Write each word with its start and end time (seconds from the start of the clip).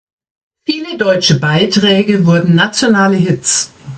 Viele 0.65 0.97
deutsche 0.97 1.39
Beiträge 1.39 2.25
wurden 2.25 2.55
nationale 2.55 3.17
Hits. 3.17 3.71